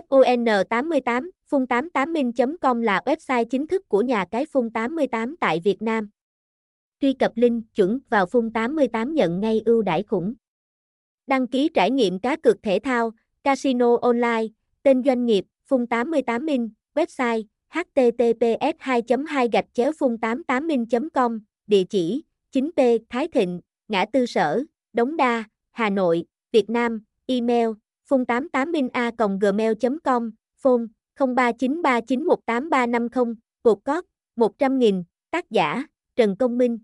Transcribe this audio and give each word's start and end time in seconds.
FUN88, 0.00 1.30
phun88min.com 1.50 2.82
là 2.82 3.02
website 3.04 3.44
chính 3.44 3.66
thức 3.66 3.88
của 3.88 4.02
nhà 4.02 4.24
cái 4.30 4.46
Phun88 4.52 5.34
tại 5.40 5.60
Việt 5.64 5.82
Nam. 5.82 6.10
Truy 7.00 7.12
cập 7.12 7.32
link 7.34 7.64
chuẩn 7.74 7.98
vào 8.10 8.26
Phun88 8.26 9.12
nhận 9.12 9.40
ngay 9.40 9.62
ưu 9.64 9.82
đãi 9.82 10.02
khủng. 10.02 10.34
Đăng 11.26 11.46
ký 11.46 11.68
trải 11.74 11.90
nghiệm 11.90 12.18
cá 12.18 12.36
cược 12.36 12.62
thể 12.62 12.78
thao, 12.78 13.10
casino 13.44 13.96
online, 14.02 14.46
tên 14.82 15.02
doanh 15.04 15.26
nghiệp, 15.26 15.44
Phun88min, 15.68 16.68
website 16.94 17.42
https 17.72 18.74
2 18.78 19.02
2 19.28 19.48
gạch 19.52 19.66
chéo 19.72 19.92
phun 19.98 20.18
88 20.18 20.66
minh 20.66 20.86
com 21.14 21.40
địa 21.66 21.84
chỉ 21.84 22.24
9p 22.52 22.98
Thái 23.08 23.28
Thịnh, 23.28 23.60
ngã 23.88 24.04
tư 24.12 24.26
sở, 24.26 24.62
Đống 24.92 25.16
Đa, 25.16 25.44
Hà 25.70 25.90
Nội, 25.90 26.24
Việt 26.52 26.70
Nam, 26.70 27.04
email 27.26 27.68
phun 28.12 28.26
88 28.26 28.72
min 28.72 28.88
a 28.92 29.10
gmail 29.40 29.72
com 30.04 30.30
phone 30.62 30.86
0393918350, 31.16 33.34
cột 33.62 33.78
cót 33.84 34.04
100.000, 34.36 35.04
tác 35.30 35.50
giả 35.50 35.86
Trần 36.16 36.36
Công 36.36 36.58
Minh. 36.58 36.78